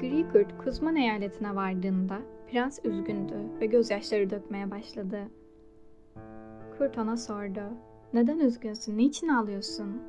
Gri 0.00 0.28
kurt 0.32 0.64
Kuzman 0.64 0.96
eyaletine 0.96 1.56
vardığında 1.56 2.18
prens 2.50 2.78
üzgündü 2.84 3.34
ve 3.60 3.66
gözyaşları 3.66 4.30
dökmeye 4.30 4.70
başladı. 4.70 5.18
Kurt 6.78 6.98
ona 6.98 7.16
sordu. 7.16 7.60
Neden 8.14 8.38
üzgünsün? 8.38 8.98
Niçin 8.98 9.28
ağlıyorsun? 9.28 10.02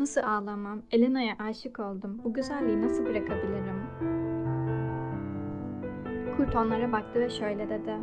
Nasıl 0.00 0.20
ağlamam? 0.20 0.82
Elena'ya 0.90 1.34
aşık 1.38 1.80
oldum. 1.80 2.20
Bu 2.24 2.34
güzelliği 2.34 2.82
nasıl 2.82 3.04
bırakabilirim? 3.04 3.82
Kurt 6.36 6.56
onlara 6.56 6.92
baktı 6.92 7.20
ve 7.20 7.30
şöyle 7.30 7.68
dedi. 7.68 7.94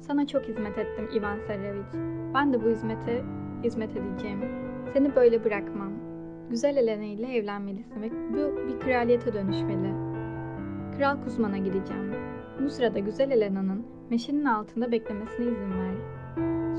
Sana 0.00 0.26
çok 0.26 0.42
hizmet 0.42 0.78
ettim 0.78 1.08
Ivan 1.14 1.38
Sareviç. 1.46 1.94
Ben 2.34 2.52
de 2.52 2.64
bu 2.64 2.68
hizmete 2.68 3.24
hizmet 3.64 3.96
edeceğim. 3.96 4.40
Seni 4.92 5.16
böyle 5.16 5.44
bırakmam. 5.44 5.92
Güzel 6.50 6.76
Elena 6.76 7.04
ile 7.04 7.34
evlenmelisin 7.36 8.02
ve 8.02 8.10
bu 8.10 8.68
bir 8.68 8.80
kraliyete 8.80 9.32
dönüşmeli. 9.32 9.92
Kral 10.96 11.24
Kuzman'a 11.24 11.58
gideceğim. 11.58 12.14
Bu 12.62 12.70
sırada 12.70 12.98
Güzel 12.98 13.30
Elena'nın 13.30 13.86
meşenin 14.10 14.44
altında 14.44 14.92
beklemesine 14.92 15.46
izin 15.46 15.70
ver. 15.70 15.94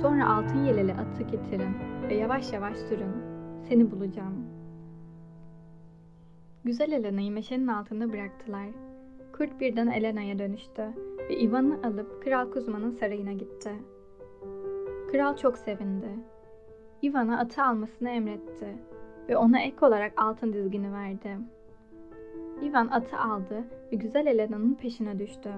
Sonra 0.02 0.30
altın 0.30 0.66
yeleli 0.66 0.94
atı 0.94 1.24
getirin 1.24 1.76
ve 2.10 2.16
yavaş 2.16 2.54
yavaş 2.54 2.78
sürün. 2.78 3.12
Seni 3.70 3.92
bulacağım. 3.92 4.46
Güzel 6.64 6.92
Elena'yı 6.92 7.32
meşenin 7.32 7.68
altında 7.68 8.14
bıraktılar. 8.14 8.68
Kurt 9.38 9.60
birden 9.60 9.88
Elena'ya 9.88 10.40
dönüştü 10.40 10.84
ve 11.30 11.40
Ivan'ı 11.40 11.80
alıp 11.84 12.24
Kral 12.24 12.52
Kuzma'nın 12.52 12.92
sarayına 12.92 13.34
gitti. 13.34 13.72
Kral 15.12 15.38
çok 15.38 15.58
sevindi. 15.58 16.10
Ivan'a 17.04 17.40
atı 17.40 17.64
almasını 17.64 18.10
emretti 18.10 18.91
ve 19.30 19.38
ona 19.38 19.60
ek 19.62 19.86
olarak 19.86 20.14
altın 20.18 20.54
dizgini 20.54 20.94
verdi. 20.94 21.38
Ivan 22.64 22.88
atı 22.88 23.18
aldı 23.18 23.64
ve 23.92 23.96
güzel 23.96 24.26
Elena'nın 24.26 24.74
peşine 24.74 25.20
düştü. 25.20 25.50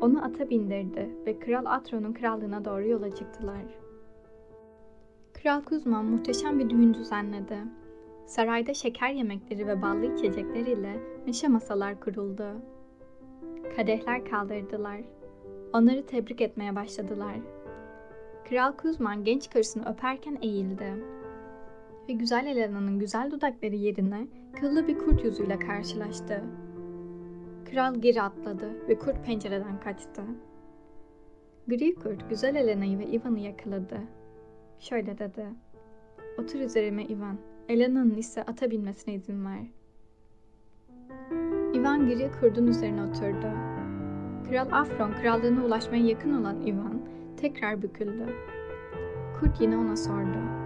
Onu 0.00 0.24
ata 0.24 0.50
bindirdi 0.50 1.10
ve 1.26 1.38
Kral 1.38 1.64
Atron'un 1.66 2.12
krallığına 2.12 2.64
doğru 2.64 2.88
yola 2.88 3.10
çıktılar. 3.10 3.64
Kral 5.34 5.62
Kuzman 5.62 6.04
muhteşem 6.04 6.58
bir 6.58 6.70
düğün 6.70 6.94
düzenledi. 6.94 7.58
Sarayda 8.26 8.74
şeker 8.74 9.10
yemekleri 9.10 9.66
ve 9.66 9.82
ballı 9.82 10.14
içecekler 10.14 10.66
ile 10.66 11.00
neşe 11.26 11.48
masalar 11.48 12.00
kuruldu. 12.00 12.46
Kadehler 13.76 14.24
kaldırdılar. 14.24 15.00
Onları 15.72 16.06
tebrik 16.06 16.40
etmeye 16.40 16.76
başladılar. 16.76 17.36
Kral 18.48 18.72
Kuzman 18.72 19.24
genç 19.24 19.50
karısını 19.50 19.90
öperken 19.92 20.38
eğildi. 20.42 20.94
Ve 22.08 22.12
güzel 22.12 22.46
Elena'nın 22.46 22.98
güzel 22.98 23.30
dudakları 23.30 23.74
yerine 23.74 24.26
kıllı 24.60 24.88
bir 24.88 24.98
kurt 24.98 25.24
yüzüyle 25.24 25.58
karşılaştı. 25.58 26.44
Kral 27.70 27.94
geri 27.94 28.22
atladı 28.22 28.88
ve 28.88 28.98
kurt 28.98 29.26
pencereden 29.26 29.80
kaçtı. 29.80 30.22
Gri 31.68 31.94
kurt 31.94 32.30
güzel 32.30 32.54
Elena'yı 32.54 32.98
ve 32.98 33.06
Ivan'ı 33.06 33.40
yakaladı. 33.40 34.00
Şöyle 34.78 35.18
dedi. 35.18 35.46
Otur 36.38 36.60
üzerime 36.60 37.04
Ivan. 37.04 37.38
Elena'nın 37.68 38.16
ise 38.16 38.42
ata 38.42 38.70
binmesine 38.70 39.14
izin 39.14 39.44
ver. 39.44 39.66
Ivan 41.74 42.06
gri 42.06 42.30
kurdun 42.40 42.66
üzerine 42.66 43.02
oturdu. 43.02 43.46
Kral 44.48 44.68
Afron 44.72 45.12
krallığına 45.12 45.64
ulaşmaya 45.64 46.04
yakın 46.04 46.40
olan 46.40 46.66
Ivan 46.66 47.00
tekrar 47.36 47.82
büküldü. 47.82 48.26
Kurt 49.40 49.60
yine 49.60 49.76
ona 49.76 49.96
sordu. 49.96 50.63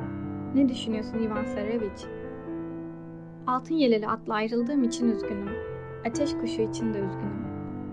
Ne 0.55 0.69
düşünüyorsun 0.69 1.19
Ivan 1.19 1.45
Sareviç? 1.45 2.05
Altın 3.47 3.75
yeleli 3.75 4.09
atla 4.09 4.35
ayrıldığım 4.35 4.85
için 4.85 5.09
üzgünüm. 5.09 5.49
Ateş 6.07 6.35
kuşu 6.35 6.62
için 6.62 6.95
de 6.95 6.99
üzgünüm. 6.99 7.45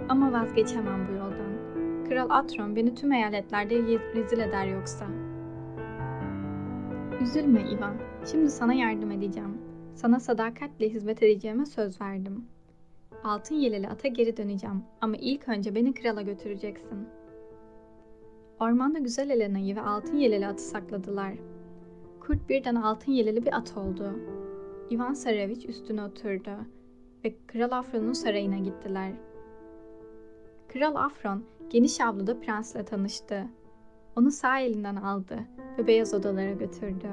Ama 0.10 0.34
vazgeçemem 0.34 1.08
bu 1.08 1.14
yoldan. 1.14 1.56
Kral 2.10 2.30
Atron 2.30 2.76
beni 2.76 2.96
tüm 2.96 3.12
eyaletlerde 3.12 3.76
rezil 4.16 4.40
eder 4.40 4.68
yoksa. 4.68 5.06
Üzülme 7.22 7.62
Ivan. 7.72 7.96
Şimdi 8.32 8.50
sana 8.50 8.74
yardım 8.74 9.12
edeceğim. 9.12 9.58
Sana 9.96 10.20
sadakatle 10.20 10.90
hizmet 10.90 11.24
edeceğime 11.24 11.66
söz 11.66 12.02
verdim. 12.02 12.46
Altın 13.24 13.56
yeleli 13.56 13.88
ata 13.88 14.08
geri 14.08 14.38
döneceğim 14.38 14.84
ama 15.02 15.16
ilk 15.18 15.50
önce 15.50 15.76
beni 15.76 15.94
krala 15.94 16.22
götüreceksin. 16.22 17.08
Ormanda 18.60 19.00
güzel 19.00 19.30
Elena'yı 19.30 19.76
ve 19.76 19.82
altın 19.82 20.18
yeleli 20.18 20.48
atı 20.48 20.64
sakladılar. 20.64 21.34
Kurt 22.28 22.50
birden 22.50 22.76
altın 22.76 23.12
yeleli 23.12 23.46
bir 23.46 23.58
at 23.58 23.78
oldu. 23.78 24.20
Ivan 24.92 25.14
Sareviç 25.14 25.66
üstüne 25.66 26.04
oturdu 26.04 26.52
ve 27.24 27.36
Kral 27.48 27.72
Afron'un 27.72 28.14
sarayına 28.14 28.58
gittiler. 28.58 29.12
Kral 30.68 30.96
Afron 30.96 31.44
geniş 31.70 32.02
avluda 32.02 32.40
prensle 32.40 32.86
tanıştı. 32.86 33.46
Onu 34.16 34.32
sağ 34.32 34.60
elinden 34.60 34.96
aldı 34.96 35.40
ve 35.78 35.88
beyaz 35.88 36.14
odalara 36.14 36.52
götürdü. 36.52 37.08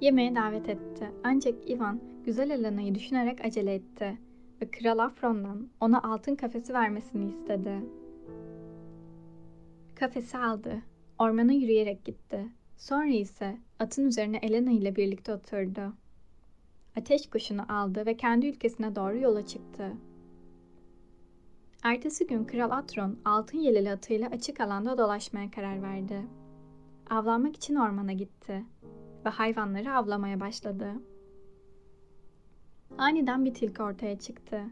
Yemeğe 0.00 0.34
davet 0.34 0.68
etti. 0.68 1.10
Ancak 1.24 1.70
Ivan 1.70 2.00
güzel 2.24 2.50
Elena'yı 2.50 2.94
düşünerek 2.94 3.44
acele 3.44 3.74
etti 3.74 4.18
ve 4.62 4.70
Kral 4.70 4.98
Afron'dan 4.98 5.68
ona 5.80 6.02
altın 6.02 6.34
kafesi 6.34 6.74
vermesini 6.74 7.26
istedi. 7.26 7.80
Kafesi 9.94 10.38
aldı. 10.38 10.82
Ormana 11.18 11.52
yürüyerek 11.52 12.04
gitti. 12.04 12.48
Sonra 12.76 13.06
ise 13.06 13.58
atın 13.78 14.06
üzerine 14.06 14.36
Elena 14.36 14.70
ile 14.70 14.96
birlikte 14.96 15.34
oturdu. 15.34 15.92
Ateş 16.96 17.30
kuşunu 17.30 17.62
aldı 17.68 18.06
ve 18.06 18.16
kendi 18.16 18.46
ülkesine 18.46 18.96
doğru 18.96 19.18
yola 19.18 19.46
çıktı. 19.46 19.92
Ertesi 21.82 22.26
gün 22.26 22.44
Kral 22.44 22.70
Atron 22.70 23.18
altın 23.24 23.58
yeleli 23.58 23.90
atıyla 23.90 24.28
açık 24.28 24.60
alanda 24.60 24.98
dolaşmaya 24.98 25.50
karar 25.50 25.82
verdi. 25.82 26.22
Avlanmak 27.10 27.56
için 27.56 27.74
ormana 27.74 28.12
gitti 28.12 28.64
ve 29.24 29.28
hayvanları 29.28 29.92
avlamaya 29.92 30.40
başladı. 30.40 30.92
Aniden 32.98 33.44
bir 33.44 33.54
tilki 33.54 33.82
ortaya 33.82 34.18
çıktı. 34.18 34.64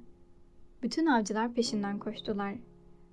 Bütün 0.82 1.06
avcılar 1.06 1.54
peşinden 1.54 1.99
koştular. 1.99 2.54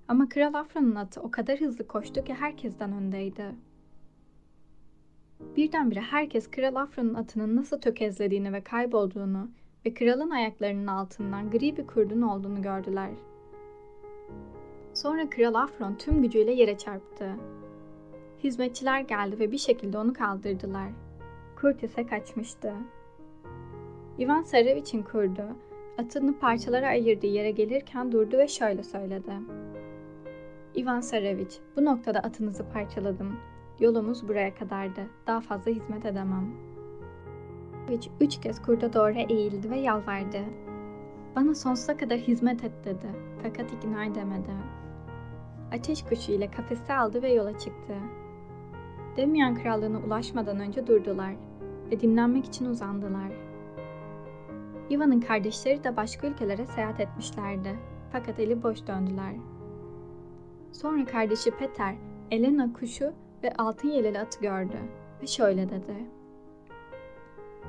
Ama 0.08 0.30
Kral 0.30 0.54
Afra'nın 0.54 0.96
atı 0.96 1.22
o 1.22 1.32
kadar 1.32 1.60
hızlı 1.60 1.88
koştu 1.88 2.24
ki 2.24 2.34
herkesten 2.34 2.92
öndeydi. 2.92 3.56
Birdenbire 5.40 6.02
herkes 6.02 6.52
Kral 6.52 6.76
Afra'nın 6.76 7.14
atının 7.14 7.56
nasıl 7.56 7.82
tökezlediğini 7.82 8.54
ve 8.54 8.62
kaybolduğunu 8.62 9.50
ve 9.86 9.94
kralın 9.94 10.30
ayaklarının 10.30 10.88
altından 10.88 11.50
gri 11.50 11.78
bir 11.78 11.88
kurdun 11.88 12.22
olduğunu 12.22 12.62
gördüler. 12.62 13.10
Sonra 14.94 15.30
Kral 15.30 15.54
Afron 15.54 15.96
tüm 15.96 16.22
gücüyle 16.22 16.52
yere 16.52 16.78
çarptı. 16.78 17.30
Hizmetçiler 18.44 19.02
geldi 19.02 19.40
ve 19.40 19.52
bir 19.52 19.58
şekilde 19.58 19.98
onu 19.98 20.14
kaldırdılar. 20.14 20.90
Kurt 21.62 21.84
ise 21.84 22.08
kaçmıştı. 22.08 22.74
Ivan 24.20 24.42
Sarevich'in 24.42 25.04
kurdu, 25.04 25.44
atını 25.98 26.40
parçalara 26.40 26.88
ayırdığı 26.88 27.28
yere 27.28 27.52
gelirken 27.52 28.12
durdu 28.12 28.38
ve 28.38 28.48
şöyle 28.48 28.84
söyledi. 28.84 29.34
Ivan 30.76 31.02
Sarevich, 31.02 31.56
bu 31.76 31.86
noktada 31.86 32.20
atınızı 32.20 32.66
parçaladım. 32.74 33.40
Yolumuz 33.80 34.28
buraya 34.28 34.56
kadardı. 34.56 35.02
Daha 35.28 35.42
fazla 35.42 35.72
hizmet 35.72 36.06
edemem. 36.06 36.70
Sarevich 37.90 38.10
üç 38.22 38.42
kez 38.42 38.62
kurda 38.62 38.94
doğru 38.94 39.14
eğildi 39.30 39.70
ve 39.70 39.78
yalvardı. 39.78 40.40
Bana 41.36 41.56
sonsuza 41.56 41.98
kadar 41.98 42.18
hizmet 42.18 42.64
et 42.64 42.72
dedi. 42.86 43.08
Fakat 43.44 43.74
ikna 43.74 44.06
edemedi. 44.06 44.52
Ateş 45.74 46.04
kuşu 46.04 46.32
ile 46.32 46.52
kafesi 46.52 46.94
aldı 46.94 47.22
ve 47.22 47.34
yola 47.34 47.58
çıktı. 47.58 47.94
Demian 49.18 49.56
krallığına 49.56 50.00
ulaşmadan 50.00 50.60
önce 50.60 50.88
durdular 50.88 51.34
ve 51.92 52.00
dinlenmek 52.00 52.46
için 52.46 52.66
uzandılar. 52.66 53.32
Ivan'ın 54.92 55.20
kardeşleri 55.20 55.84
de 55.84 55.98
başka 55.98 56.28
ülkelere 56.28 56.66
seyahat 56.66 57.00
etmişlerdi. 57.00 57.80
Fakat 58.12 58.40
eli 58.40 58.64
boş 58.64 58.88
döndüler. 58.88 59.34
Sonra 60.72 61.06
kardeşi 61.06 61.52
Peter, 61.52 61.96
Elena 62.32 62.74
kuşu 62.74 63.14
ve 63.44 63.54
altın 63.58 63.90
yeleli 63.90 64.20
atı 64.20 64.42
gördü 64.42 64.78
ve 65.22 65.28
şöyle 65.28 65.70
dedi. 65.70 65.96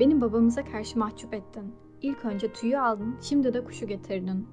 Beni 0.00 0.20
babamıza 0.20 0.64
karşı 0.64 0.98
mahcup 0.98 1.34
ettin. 1.34 1.74
İlk 2.02 2.24
önce 2.24 2.52
tüyü 2.52 2.78
aldın, 2.78 3.16
şimdi 3.22 3.54
de 3.54 3.64
kuşu 3.64 3.86
getirdin. 3.86 4.48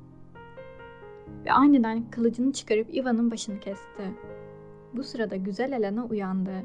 Ve 1.46 1.52
aniden 1.52 2.12
kılıcını 2.12 2.54
çıkarıp 2.54 2.96
Ivan'ın 2.96 3.32
başını 3.32 3.60
kesti. 3.60 4.04
Bu 4.94 5.04
sırada 5.04 5.36
güzel 5.36 5.72
Elena 5.72 6.06
uyandı 6.06 6.64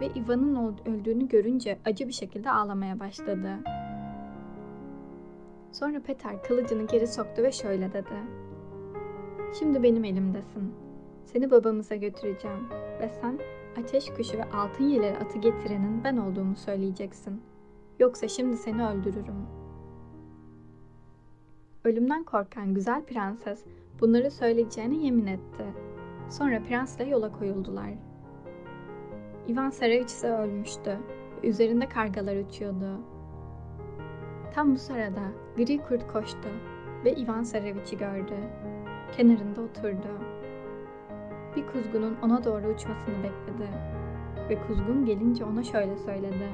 ve 0.00 0.06
Ivan'ın 0.06 0.76
öldüğünü 0.86 1.28
görünce 1.28 1.78
acı 1.84 2.08
bir 2.08 2.12
şekilde 2.12 2.50
ağlamaya 2.50 3.00
başladı. 3.00 3.50
Sonra 5.72 6.00
Peter 6.00 6.42
kılıcını 6.42 6.86
geri 6.86 7.06
soktu 7.06 7.42
ve 7.42 7.52
şöyle 7.52 7.92
dedi. 7.92 8.14
Şimdi 9.58 9.82
benim 9.82 10.04
elimdesin. 10.04 10.74
Seni 11.24 11.50
babamıza 11.50 11.94
götüreceğim 11.94 12.70
ve 13.00 13.08
sen 13.20 13.38
ateş 13.78 14.10
kuşu 14.10 14.38
ve 14.38 14.44
altın 14.44 14.84
yeleri 14.84 15.18
atı 15.18 15.38
getirenin 15.38 16.04
ben 16.04 16.16
olduğumu 16.16 16.56
söyleyeceksin. 16.56 17.42
Yoksa 17.98 18.28
şimdi 18.28 18.56
seni 18.56 18.86
öldürürüm. 18.86 19.46
Ölümden 21.84 22.24
korkan 22.24 22.74
güzel 22.74 23.04
prenses 23.04 23.64
bunları 24.00 24.30
söyleyeceğine 24.30 24.96
yemin 24.96 25.26
etti. 25.26 25.64
Sonra 26.30 26.62
prensle 26.62 27.04
yola 27.04 27.32
koyuldular. 27.32 27.90
Ivan 29.48 29.70
Sarevich 29.70 30.06
ise 30.06 30.30
ölmüştü. 30.30 30.98
Üzerinde 31.42 31.88
kargalar 31.88 32.36
uçuyordu. 32.36 33.00
Tam 34.54 34.74
bu 34.74 34.78
sırada 34.78 35.32
gri 35.56 35.78
kurt 35.78 36.12
koştu 36.12 36.48
ve 37.04 37.14
Ivan 37.16 37.42
Sarevich'i 37.42 37.98
gördü. 37.98 38.34
Kenarında 39.16 39.60
oturdu. 39.60 40.08
Bir 41.56 41.66
kuzgunun 41.66 42.16
ona 42.22 42.44
doğru 42.44 42.66
uçmasını 42.66 43.16
bekledi. 43.22 43.68
Ve 44.48 44.58
kuzgun 44.66 45.04
gelince 45.04 45.44
ona 45.44 45.62
şöyle 45.62 45.96
söyledi. 45.96 46.48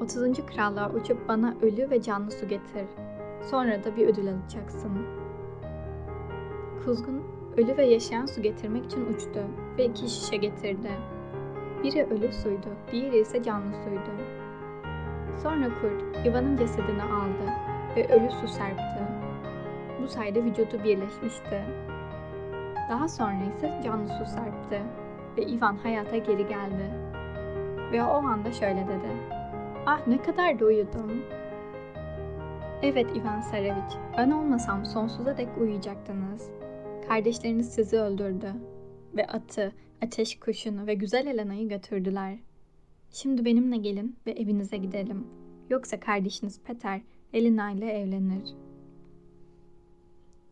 30. 0.00 0.46
krallığa 0.46 0.92
uçup 0.92 1.28
bana 1.28 1.54
ölü 1.62 1.90
ve 1.90 2.02
canlı 2.02 2.30
su 2.30 2.48
getir. 2.48 2.86
Sonra 3.42 3.84
da 3.84 3.96
bir 3.96 4.06
ödül 4.06 4.28
alacaksın. 4.28 4.92
Kuzgun 6.84 7.22
ölü 7.56 7.76
ve 7.76 7.84
yaşayan 7.84 8.26
su 8.26 8.42
getirmek 8.42 8.84
için 8.84 9.06
uçtu 9.06 9.40
ve 9.78 9.84
iki 9.84 10.08
şişe 10.08 10.36
getirdi. 10.36 10.90
Biri 11.82 12.04
ölü 12.04 12.32
suydu, 12.32 12.68
diğeri 12.92 13.18
ise 13.18 13.42
canlı 13.42 13.74
suydu. 13.84 14.10
Sonra 15.42 15.68
kurt 15.80 16.26
Ivan'ın 16.26 16.56
cesedini 16.56 17.02
aldı 17.02 17.50
ve 17.96 18.14
ölü 18.14 18.30
su 18.30 18.48
serpti. 18.48 19.04
Bu 20.02 20.08
sayede 20.08 20.44
vücudu 20.44 20.84
birleşmişti. 20.84 21.64
Daha 22.88 23.08
sonra 23.08 23.44
ise 23.44 23.80
canlı 23.84 24.08
su 24.08 24.24
serpti 24.26 24.82
ve 25.36 25.42
Ivan 25.42 25.76
hayata 25.76 26.16
geri 26.16 26.48
geldi. 26.48 26.90
Ve 27.92 28.04
o 28.04 28.14
anda 28.14 28.52
şöyle 28.52 28.86
dedi. 28.86 29.08
Ah 29.86 30.06
ne 30.06 30.22
kadar 30.22 30.60
da 30.60 30.64
uyudum. 30.64 31.22
Evet 32.82 33.16
Ivan 33.16 33.40
Sarevich, 33.40 33.96
ben 34.18 34.30
olmasam 34.30 34.86
sonsuza 34.86 35.36
dek 35.36 35.48
uyuyacaktınız. 35.60 36.50
Kardeşleriniz 37.08 37.74
sizi 37.74 37.98
öldürdü 37.98 38.52
ve 39.16 39.26
atı, 39.26 39.72
ateş 40.04 40.38
kuşunu 40.38 40.86
ve 40.86 40.94
güzel 40.94 41.26
Elena'yı 41.26 41.68
götürdüler. 41.68 42.38
Şimdi 43.10 43.44
benimle 43.44 43.76
gelin 43.76 44.16
ve 44.26 44.30
evinize 44.30 44.76
gidelim. 44.76 45.26
Yoksa 45.70 46.00
kardeşiniz 46.00 46.62
Peter 46.62 47.00
Elena 47.32 47.70
ile 47.70 47.92
evlenir. 47.92 48.63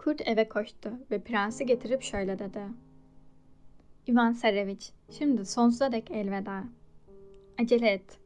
Kurt 0.05 0.21
eve 0.29 0.49
koştu 0.49 0.91
ve 1.11 1.23
prensi 1.23 1.67
getirip 1.67 2.03
şöyle 2.03 2.39
dedi. 2.39 2.61
Ivan 4.09 4.33
Sarevich, 4.33 4.87
şimdi 5.11 5.47
sonsuza 5.47 5.93
dek 5.93 6.11
elveda. 6.11 6.65
Acele 7.59 7.91
et. 7.91 8.19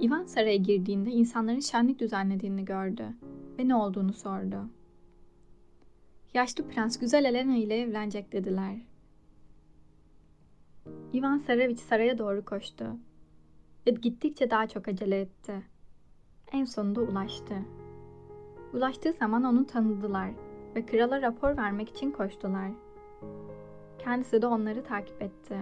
Ivan 0.00 0.24
saraya 0.24 0.56
girdiğinde 0.56 1.10
insanların 1.10 1.60
şenlik 1.60 1.98
düzenlediğini 2.00 2.64
gördü 2.64 3.06
ve 3.58 3.68
ne 3.68 3.74
olduğunu 3.74 4.12
sordu. 4.12 4.68
Yaşlı 6.34 6.68
prens 6.68 6.98
güzel 6.98 7.24
Elena 7.24 7.56
ile 7.56 7.80
evlenecek 7.80 8.32
dediler. 8.32 8.76
Ivan 11.14 11.38
Sarevich 11.38 11.80
saraya 11.80 12.18
doğru 12.18 12.44
koştu 12.44 12.96
ve 13.86 13.90
gittikçe 13.90 14.50
daha 14.50 14.66
çok 14.68 14.88
acele 14.88 15.20
etti. 15.20 15.62
En 16.52 16.64
sonunda 16.64 17.00
ulaştı. 17.00 17.54
Ulaştığı 18.74 19.12
zaman 19.12 19.44
onu 19.44 19.66
tanıdılar 19.66 20.30
ve 20.76 20.86
krala 20.86 21.22
rapor 21.22 21.56
vermek 21.56 21.88
için 21.88 22.10
koştular. 22.10 22.70
Kendisi 23.98 24.42
de 24.42 24.46
onları 24.46 24.84
takip 24.84 25.22
etti. 25.22 25.56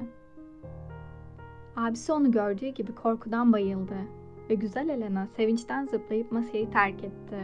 Abisi 1.76 2.12
onu 2.12 2.30
gördüğü 2.30 2.68
gibi 2.68 2.94
korkudan 2.94 3.52
bayıldı 3.52 3.96
ve 4.50 4.54
güzel 4.54 4.88
Elena 4.88 5.26
sevinçten 5.26 5.86
zıplayıp 5.86 6.32
masayı 6.32 6.70
terk 6.70 7.04
etti. 7.04 7.38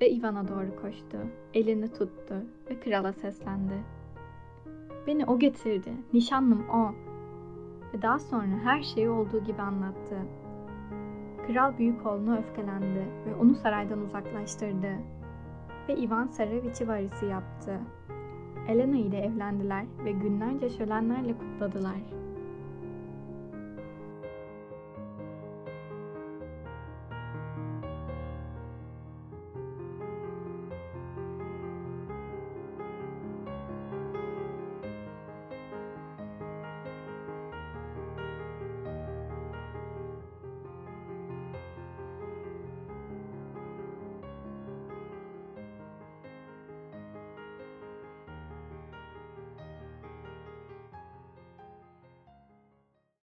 Ve 0.00 0.10
Ivan'a 0.10 0.48
doğru 0.48 0.80
koştu, 0.82 1.18
elini 1.54 1.88
tuttu 1.92 2.34
ve 2.70 2.80
krala 2.80 3.12
seslendi. 3.12 3.74
Beni 5.06 5.24
o 5.24 5.38
getirdi, 5.38 5.92
nişanlım 6.12 6.68
o. 6.68 6.94
Ve 7.94 8.02
daha 8.02 8.18
sonra 8.18 8.58
her 8.64 8.82
şeyi 8.82 9.10
olduğu 9.10 9.44
gibi 9.44 9.62
anlattı. 9.62 10.16
Kral 11.46 11.78
büyük 11.78 12.06
oğluna 12.06 12.38
öfkelendi 12.38 13.06
ve 13.26 13.34
onu 13.34 13.54
saraydan 13.54 14.00
uzaklaştırdı. 14.00 14.92
Ve 15.88 15.96
Ivan 15.96 16.26
Sarevich'i 16.26 16.88
varisi 16.88 17.26
yaptı. 17.26 17.80
Elena 18.68 18.96
ile 18.96 19.18
evlendiler 19.18 19.84
ve 20.04 20.12
günlerce 20.12 20.70
şölenlerle 20.70 21.34
kutladılar. 21.38 22.00